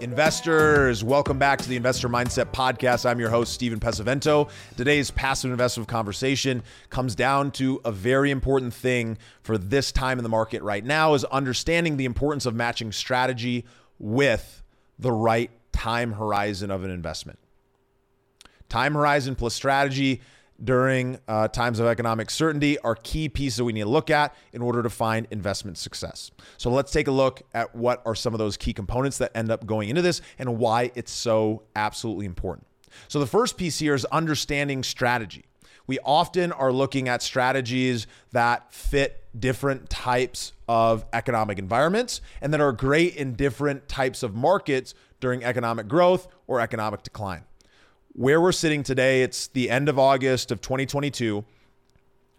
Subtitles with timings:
[0.00, 3.08] Investors, welcome back to the Investor Mindset Podcast.
[3.08, 4.50] I'm your host, Steven Pesavento.
[4.76, 10.22] Today's passive investment conversation comes down to a very important thing for this time in
[10.22, 13.64] the market right now is understanding the importance of matching strategy
[13.98, 14.62] with
[14.98, 17.38] the right time horizon of an investment.
[18.68, 20.20] Time horizon plus strategy
[20.62, 24.62] during uh, times of economic certainty are key pieces we need to look at in
[24.62, 26.30] order to find investment success.
[26.56, 29.50] So let's take a look at what are some of those key components that end
[29.50, 32.66] up going into this and why it's so absolutely important.
[33.08, 35.44] So the first piece here is understanding strategy.
[35.86, 42.60] We often are looking at strategies that fit different types of economic environments and that
[42.60, 47.44] are great in different types of markets during economic growth or economic decline
[48.16, 51.44] where we're sitting today, it's the end of August of 2022.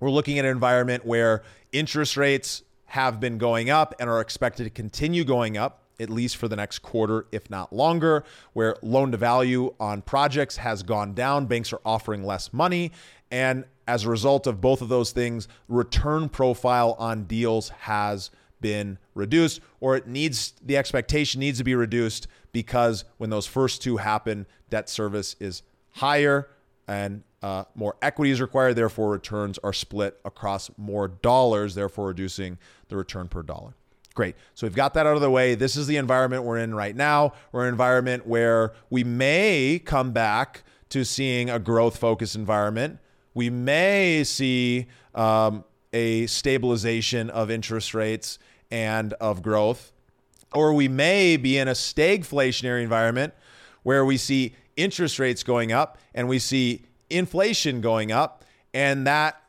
[0.00, 4.64] We're looking at an environment where interest rates have been going up and are expected
[4.64, 9.12] to continue going up at least for the next quarter, if not longer, where loan
[9.12, 11.46] to value on projects has gone down.
[11.46, 12.90] Banks are offering less money.
[13.30, 18.98] And as a result of both of those things, return profile on deals has been
[19.14, 23.96] reduced, or it needs the expectation needs to be reduced because when those first two
[23.98, 26.48] happen, debt service is higher
[26.86, 28.74] and uh, more equity is required.
[28.74, 33.74] Therefore, returns are split across more dollars, therefore reducing the return per dollar.
[34.14, 34.34] Great.
[34.54, 35.54] So we've got that out of the way.
[35.54, 37.32] This is the environment we're in right now.
[37.52, 42.98] We're an environment where we may come back to seeing a growth focused environment.
[43.34, 48.38] We may see um, a stabilization of interest rates
[48.70, 49.92] and of growth
[50.52, 53.34] or we may be in a stagflationary environment
[53.82, 58.44] where we see interest rates going up and we see inflation going up.
[58.74, 59.40] And that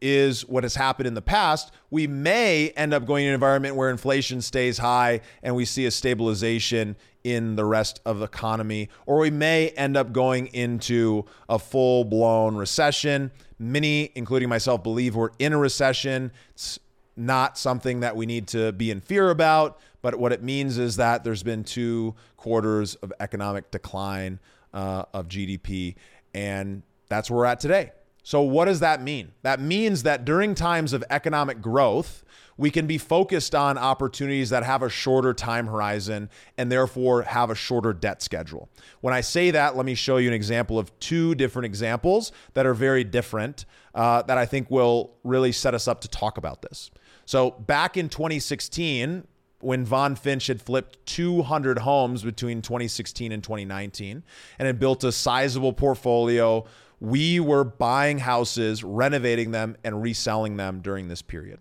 [0.00, 1.72] is what has happened in the past.
[1.90, 5.86] We may end up going in an environment where inflation stays high and we see
[5.86, 11.24] a stabilization in the rest of the economy, or we may end up going into
[11.48, 13.30] a full blown recession.
[13.58, 16.32] Many, including myself, believe we're in a recession.
[16.50, 16.78] It's
[17.16, 20.96] not something that we need to be in fear about, but what it means is
[20.96, 24.38] that there's been two quarters of economic decline
[24.72, 25.94] uh, of GDP,
[26.34, 27.92] and that's where we're at today.
[28.22, 29.32] So, what does that mean?
[29.42, 32.24] That means that during times of economic growth,
[32.56, 37.50] we can be focused on opportunities that have a shorter time horizon and therefore have
[37.50, 38.68] a shorter debt schedule.
[39.00, 42.64] When I say that, let me show you an example of two different examples that
[42.64, 46.62] are very different uh, that I think will really set us up to talk about
[46.62, 46.90] this.
[47.26, 49.26] So, back in 2016,
[49.64, 54.22] when VonFinch had flipped 200 homes between 2016 and 2019
[54.58, 56.64] and had built a sizable portfolio.
[57.00, 61.60] We were buying houses, renovating them, and reselling them during this period.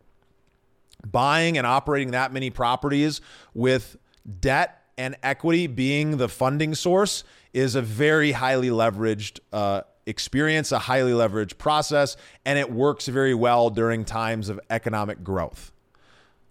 [1.10, 3.22] Buying and operating that many properties
[3.54, 3.98] with
[4.40, 10.80] debt and equity being the funding source is a very highly leveraged uh, experience, a
[10.80, 15.72] highly leveraged process, and it works very well during times of economic growth.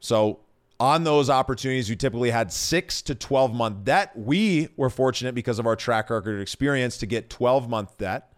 [0.01, 0.41] So,
[0.81, 4.11] on those opportunities, you typically had six to 12 month debt.
[4.17, 8.33] We were fortunate because of our track record experience to get 12 month debt.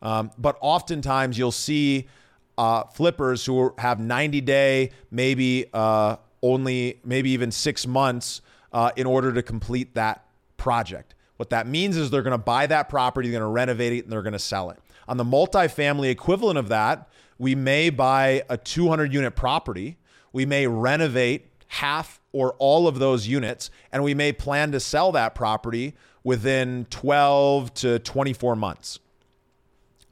[0.00, 2.08] Um, but oftentimes you'll see
[2.56, 8.40] uh, flippers who have 90 day, maybe uh, only, maybe even six months
[8.72, 10.24] uh, in order to complete that
[10.56, 11.14] project.
[11.40, 14.04] What that means is they're going to buy that property, they're going to renovate it,
[14.04, 14.78] and they're going to sell it.
[15.08, 17.08] On the multifamily equivalent of that,
[17.38, 19.96] we may buy a 200 unit property,
[20.34, 25.12] we may renovate half or all of those units, and we may plan to sell
[25.12, 25.94] that property
[26.24, 28.98] within 12 to 24 months.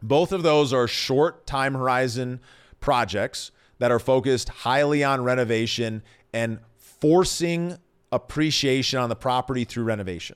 [0.01, 2.41] Both of those are short time horizon
[2.81, 3.51] projects
[3.81, 6.03] that are focused highly on renovation
[6.33, 7.77] and forcing
[8.11, 10.35] appreciation on the property through renovation.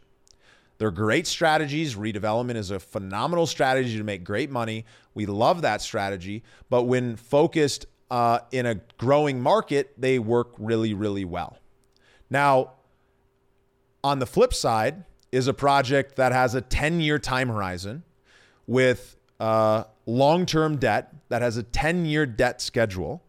[0.79, 1.95] They're great strategies.
[1.95, 4.85] Redevelopment is a phenomenal strategy to make great money.
[5.15, 6.43] We love that strategy.
[6.71, 11.59] But when focused uh, in a growing market, they work really, really well.
[12.31, 12.73] Now,
[14.03, 18.05] on the flip side, is a project that has a 10 year time horizon
[18.67, 23.25] with uh, long term debt that has a 10 year debt schedule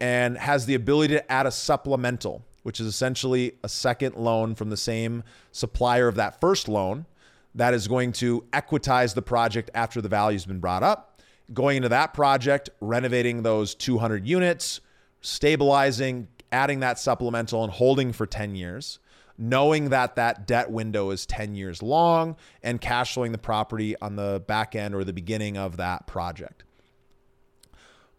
[0.00, 4.70] and has the ability to add a supplemental, which is essentially a second loan from
[4.70, 5.22] the same
[5.52, 7.06] supplier of that first loan
[7.54, 11.20] that is going to equitize the project after the value's been brought up.
[11.52, 14.80] Going into that project, renovating those 200 units,
[15.20, 18.98] stabilizing, adding that supplemental and holding for 10 years,
[19.36, 24.16] knowing that that debt window is 10 years long and cash flowing the property on
[24.16, 26.64] the back end or the beginning of that project.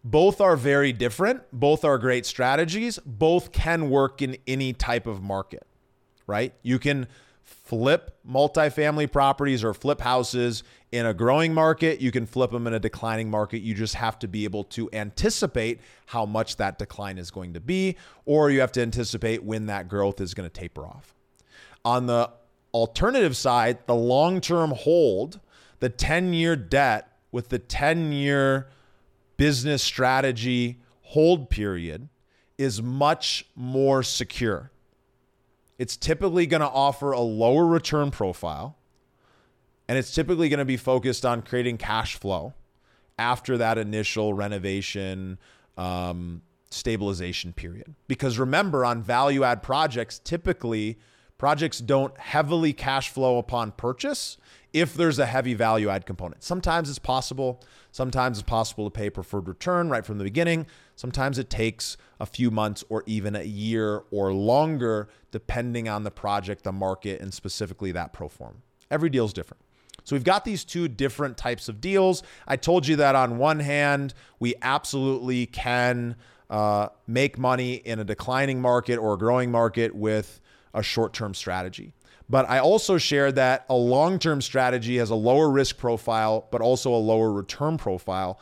[0.08, 1.42] Both are very different.
[1.52, 3.00] Both are great strategies.
[3.04, 5.66] Both can work in any type of market,
[6.28, 6.54] right?
[6.62, 7.08] You can
[7.42, 10.62] flip multifamily properties or flip houses
[10.92, 12.00] in a growing market.
[12.00, 13.62] You can flip them in a declining market.
[13.62, 17.60] You just have to be able to anticipate how much that decline is going to
[17.60, 21.16] be, or you have to anticipate when that growth is going to taper off.
[21.84, 22.30] On the
[22.72, 25.40] alternative side, the long term hold,
[25.80, 28.68] the 10 year debt with the 10 year
[29.36, 32.08] business strategy hold period
[32.58, 34.70] is much more secure
[35.78, 38.76] it's typically going to offer a lower return profile
[39.88, 42.54] and it's typically going to be focused on creating cash flow
[43.18, 45.38] after that initial renovation
[45.76, 47.94] um, stabilization period.
[48.08, 50.98] Because remember, on value add projects, typically
[51.38, 54.38] projects don't heavily cash flow upon purchase
[54.76, 56.42] if there's a heavy value add component.
[56.42, 57.64] Sometimes it's possible.
[57.92, 60.66] Sometimes it's possible to pay preferred return right from the beginning.
[60.96, 66.10] Sometimes it takes a few months or even a year or longer, depending on the
[66.10, 68.60] project, the market, and specifically that pro form.
[68.90, 69.62] Every deal is different.
[70.04, 72.22] So we've got these two different types of deals.
[72.46, 76.16] I told you that on one hand, we absolutely can
[76.50, 80.38] uh, make money in a declining market or a growing market with
[80.74, 81.94] a short term strategy.
[82.28, 86.60] But I also shared that a long term strategy has a lower risk profile, but
[86.60, 88.40] also a lower return profile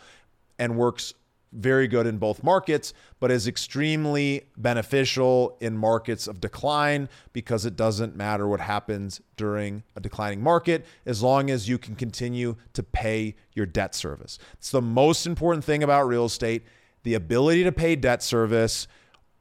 [0.58, 1.14] and works
[1.54, 7.76] very good in both markets, but is extremely beneficial in markets of decline because it
[7.76, 12.82] doesn't matter what happens during a declining market as long as you can continue to
[12.82, 14.38] pay your debt service.
[14.54, 16.64] It's the most important thing about real estate
[17.04, 18.88] the ability to pay debt service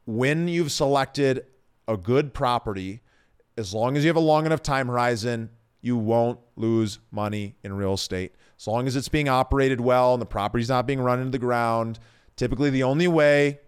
[0.06, 1.46] when you've selected
[1.88, 3.02] a good property.
[3.58, 5.50] As long as you have a long enough time horizon,
[5.82, 8.34] you won't lose money in real estate
[8.64, 11.38] as long as it's being operated well and the property's not being run into the
[11.38, 12.00] ground.
[12.38, 13.60] Typically, the only way,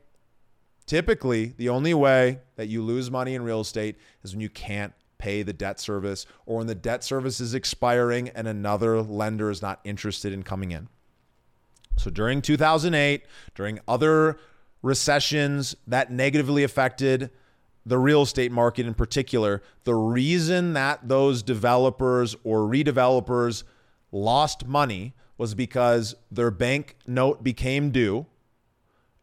[0.85, 4.93] typically, the only way that you lose money in real estate is when you can't
[5.17, 9.61] pay the debt service or when the debt service is expiring and another lender is
[9.61, 10.87] not interested in coming in.
[11.97, 14.39] So during 2008, during other
[14.81, 17.31] recessions that negatively affected
[17.85, 23.63] the real estate market in particular, the reason that those developers or redevelopers
[24.11, 28.25] lost money was because their bank note became due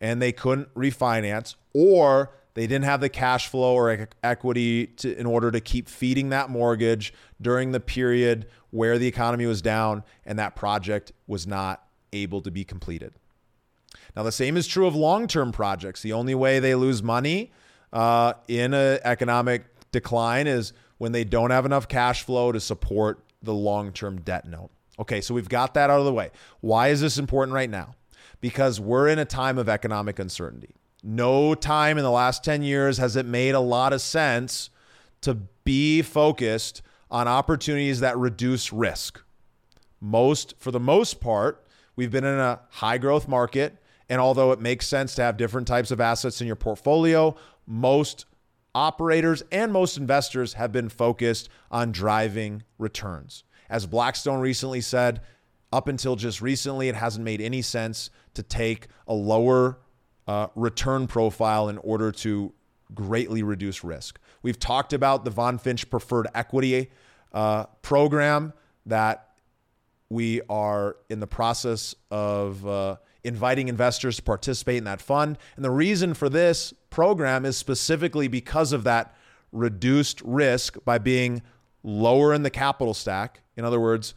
[0.01, 5.25] and they couldn't refinance or they didn't have the cash flow or equity to, in
[5.25, 10.39] order to keep feeding that mortgage during the period where the economy was down and
[10.39, 13.15] that project was not able to be completed.
[14.15, 16.03] Now, the same is true of long term projects.
[16.03, 17.51] The only way they lose money
[17.93, 23.25] uh, in an economic decline is when they don't have enough cash flow to support
[23.43, 24.71] the long term debt note.
[24.99, 26.31] Okay, so we've got that out of the way.
[26.61, 27.95] Why is this important right now?
[28.41, 30.75] Because we're in a time of economic uncertainty.
[31.03, 34.71] No time in the last 10 years has it made a lot of sense
[35.23, 35.35] to
[35.65, 39.23] be focused on opportunities that reduce risk.
[40.01, 41.65] Most, for the most part,
[41.97, 43.79] we've been in a high growth market.
[44.09, 47.35] And although it makes sense to have different types of assets in your portfolio,
[47.73, 48.27] most
[48.75, 53.45] operators and most investors have been focused on driving returns.
[53.71, 55.23] As Blackstone recently said,
[55.73, 59.79] up until just recently, it hasn't made any sense to take a lower
[60.29, 62.53] uh, return profile in order to
[62.95, 64.21] greatly reduce risk.
[64.43, 66.91] We've talked about the VonFinch preferred equity
[67.33, 68.53] uh, program
[68.85, 69.31] that
[70.11, 75.39] we are in the process of uh, inviting investors to participate in that fund.
[75.57, 79.17] And the reason for this program is specifically because of that
[79.51, 81.43] reduced risk by being
[81.83, 84.15] lower in the capital stack in other words,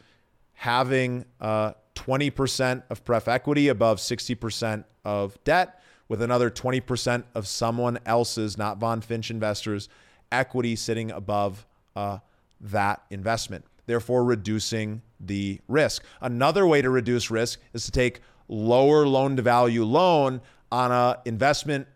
[0.54, 7.98] having uh, 20% of pref equity above 60% of debt, with another 20% of someone
[8.06, 9.90] else's, not VonFinch investors,
[10.32, 11.66] equity sitting above
[11.96, 12.20] uh,
[12.62, 16.04] that investment, therefore reducing the risk.
[16.22, 20.42] Another way to reduce risk is to take lower loan to value loan
[20.72, 21.88] on an investment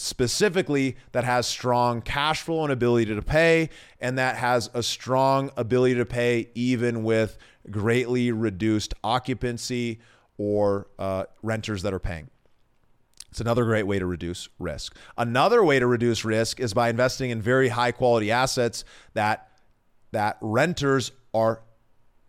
[0.00, 5.50] specifically that has strong cash flow and ability to pay, and that has a strong
[5.56, 7.38] ability to pay even with
[7.70, 10.00] greatly reduced occupancy
[10.38, 12.30] or uh, renters that are paying.
[13.30, 14.96] It's another great way to reduce risk.
[15.16, 19.48] Another way to reduce risk is by investing in very high quality assets that
[20.12, 21.62] that renters are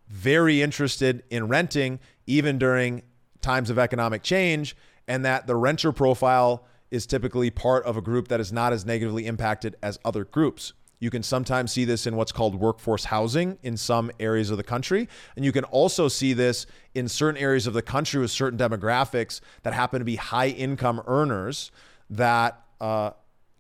[0.08, 3.02] very interested in renting even during
[3.42, 4.76] times of economic change,
[5.08, 8.86] and that the renter profile is typically part of a group that is not as
[8.86, 10.74] negatively impacted as other groups.
[11.00, 14.64] You can sometimes see this in what's called workforce housing in some areas of the
[14.64, 15.10] country.
[15.36, 19.42] And you can also see this in certain areas of the country with certain demographics
[19.64, 21.72] that happen to be high income earners
[22.12, 23.12] that uh,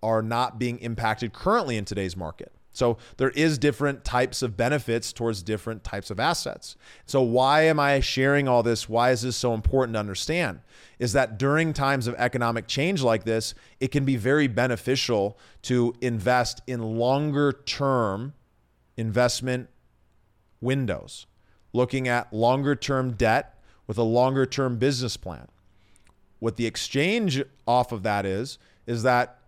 [0.03, 2.51] are not being impacted currently in today's market.
[2.73, 6.77] So there is different types of benefits towards different types of assets.
[7.05, 8.87] So why am I sharing all this?
[8.87, 10.61] Why is this so important to understand?
[10.97, 15.93] Is that during times of economic change like this, it can be very beneficial to
[15.99, 18.33] invest in longer term
[18.95, 19.69] investment
[20.61, 21.25] windows,
[21.73, 25.47] looking at longer term debt with a longer term business plan.
[26.39, 29.39] What the exchange off of that is is that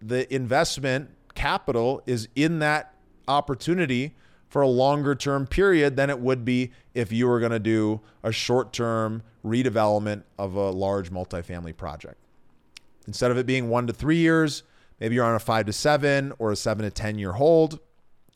[0.00, 2.92] the investment capital is in that
[3.28, 4.16] opportunity
[4.48, 8.00] for a longer term period than it would be if you were going to do
[8.24, 12.16] a short term redevelopment of a large multifamily project.
[13.06, 14.64] Instead of it being one to three years,
[14.98, 17.78] maybe you're on a five to seven or a seven to 10 year hold.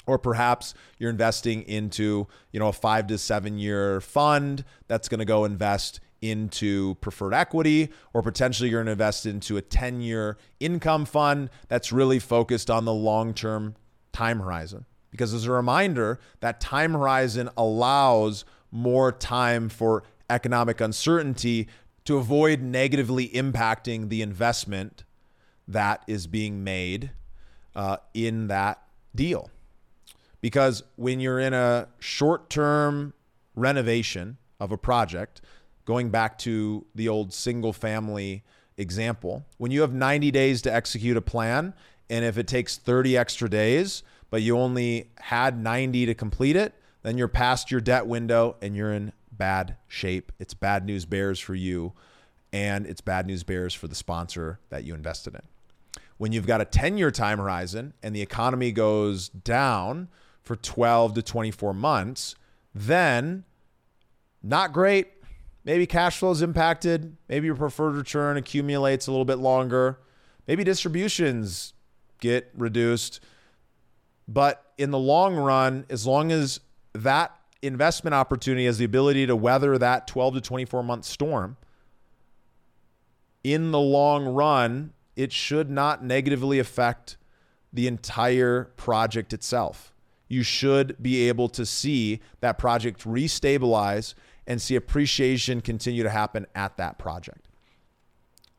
[0.06, 5.20] Or perhaps you're investing into, you know, a five to seven year fund that's going
[5.20, 10.00] to go invest into preferred equity, or potentially you're going to invest into a 10
[10.00, 13.74] year income fund that's really focused on the long term
[14.12, 14.86] time horizon.
[15.10, 21.68] Because as a reminder, that time horizon allows more time for economic uncertainty
[22.04, 25.04] to avoid negatively impacting the investment
[25.68, 27.10] that is being made
[27.74, 28.82] uh, in that
[29.14, 29.50] deal.
[30.40, 33.14] Because when you're in a short term
[33.54, 35.40] renovation of a project,
[35.84, 38.44] going back to the old single family
[38.76, 41.74] example, when you have 90 days to execute a plan,
[42.08, 46.74] and if it takes 30 extra days, but you only had 90 to complete it,
[47.02, 50.32] then you're past your debt window and you're in bad shape.
[50.38, 51.92] It's bad news bears for you,
[52.52, 55.42] and it's bad news bears for the sponsor that you invested in.
[56.18, 60.08] When you've got a 10 year time horizon and the economy goes down
[60.42, 62.36] for 12 to 24 months,
[62.74, 63.44] then
[64.42, 65.11] not great,
[65.64, 67.16] Maybe cash flow is impacted.
[67.28, 70.00] Maybe your preferred return accumulates a little bit longer.
[70.46, 71.74] Maybe distributions
[72.20, 73.20] get reduced.
[74.26, 76.60] But in the long run, as long as
[76.94, 81.56] that investment opportunity has the ability to weather that 12 to 24 month storm,
[83.44, 87.16] in the long run, it should not negatively affect
[87.72, 89.92] the entire project itself.
[90.28, 94.14] You should be able to see that project restabilize
[94.46, 97.48] and see appreciation continue to happen at that project.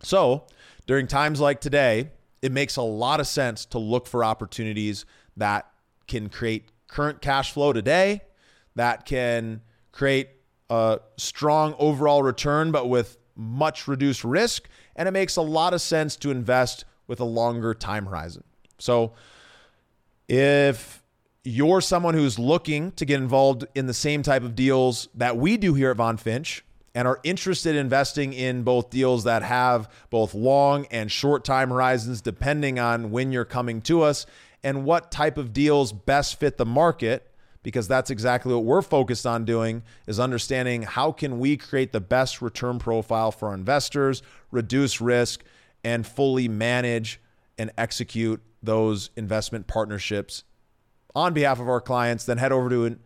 [0.01, 0.45] So,
[0.85, 2.11] during times like today,
[2.41, 5.05] it makes a lot of sense to look for opportunities
[5.37, 5.69] that
[6.07, 8.21] can create current cash flow today,
[8.75, 9.61] that can
[9.91, 10.29] create
[10.69, 14.67] a strong overall return, but with much reduced risk.
[14.95, 18.43] And it makes a lot of sense to invest with a longer time horizon.
[18.77, 19.13] So,
[20.27, 21.02] if
[21.43, 25.57] you're someone who's looking to get involved in the same type of deals that we
[25.57, 26.61] do here at VonFinch
[26.95, 31.69] and are interested in investing in both deals that have both long and short time
[31.69, 34.25] horizons, depending on when you're coming to us
[34.63, 37.29] and what type of deals best fit the market
[37.61, 42.01] because that's exactly what we're focused on doing is understanding how can we create the
[42.01, 44.21] best return profile for our investors
[44.51, 45.43] reduce risk
[45.83, 47.19] and fully manage
[47.57, 50.43] and execute those investment partnerships
[51.15, 52.97] on behalf of our clients, then head over to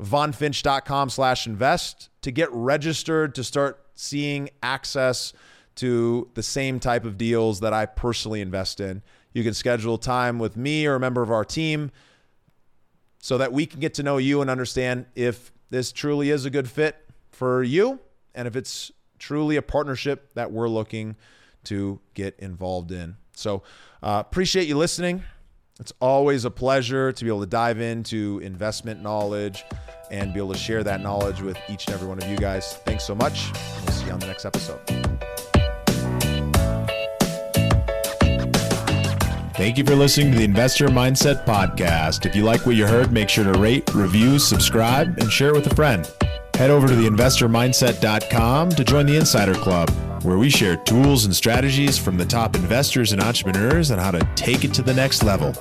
[0.00, 5.32] vonfinch.com slash invest to get registered to start seeing access
[5.76, 9.02] to the same type of deals that I personally invest in.
[9.32, 11.90] You can schedule time with me or a member of our team
[13.18, 16.50] so that we can get to know you and understand if this truly is a
[16.50, 16.96] good fit
[17.30, 18.00] for you
[18.34, 21.16] and if it's truly a partnership that we're looking
[21.64, 23.16] to get involved in.
[23.34, 23.62] So,
[24.02, 25.22] uh, appreciate you listening.
[25.80, 29.64] It's always a pleasure to be able to dive into investment knowledge
[30.10, 32.74] and be able to share that knowledge with each and every one of you guys.
[32.84, 33.50] Thanks so much.
[33.86, 34.78] We'll see you on the next episode.
[39.54, 42.26] Thank you for listening to the Investor Mindset Podcast.
[42.26, 45.54] If you like what you heard, make sure to rate, review, subscribe, and share it
[45.54, 46.10] with a friend.
[46.56, 49.88] Head over to theinvestormindset.com to join the Insider Club,
[50.24, 54.20] where we share tools and strategies from the top investors and entrepreneurs on how to
[54.34, 55.54] take it to the next level.